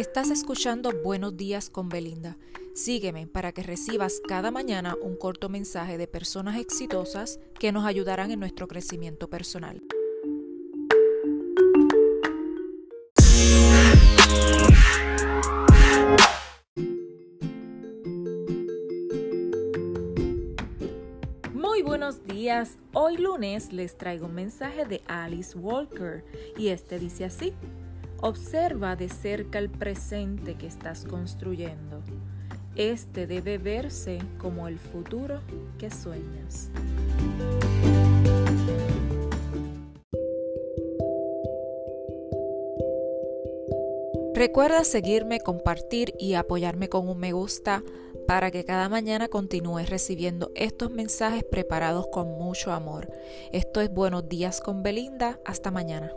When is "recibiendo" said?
49.88-50.50